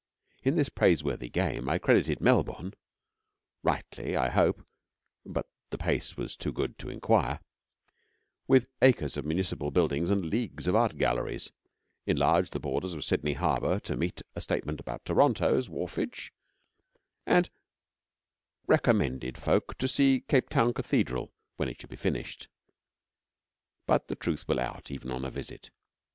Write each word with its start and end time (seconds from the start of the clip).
In 0.41 0.55
this 0.55 0.69
praiseworthy 0.69 1.29
game 1.29 1.69
I 1.69 1.77
credited 1.77 2.21
Melbourne 2.21 2.73
(rightly, 3.61 4.17
I 4.17 4.29
hope, 4.31 4.65
but 5.23 5.45
the 5.69 5.77
pace 5.77 6.17
was 6.17 6.35
too 6.35 6.51
good 6.51 6.79
to 6.79 6.89
inquire) 6.89 7.39
with 8.47 8.67
acres 8.81 9.15
of 9.15 9.25
municipal 9.25 9.69
buildings 9.69 10.09
and 10.09 10.25
leagues 10.25 10.65
of 10.65 10.73
art 10.75 10.97
galleries; 10.97 11.51
enlarged 12.07 12.51
the 12.53 12.59
borders 12.59 12.93
of 12.93 13.05
Sydney 13.05 13.33
harbour 13.33 13.79
to 13.81 13.95
meet 13.95 14.23
a 14.33 14.41
statement 14.41 14.79
about 14.79 15.05
Toronto's, 15.05 15.69
wharfage; 15.69 16.33
and 17.27 17.51
recommended 18.65 19.37
folk 19.37 19.77
to 19.77 19.87
see 19.87 20.21
Cape 20.21 20.49
Town 20.49 20.73
Cathedral 20.73 21.31
when 21.57 21.69
it 21.69 21.79
should 21.79 21.91
be 21.91 21.95
finished. 21.95 22.47
But 23.85 24.07
Truth 24.19 24.47
will 24.47 24.59
out 24.59 24.89
even 24.89 25.11
on 25.11 25.23
a 25.23 25.29
visit. 25.29 25.69